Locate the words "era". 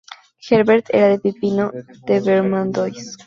0.89-1.13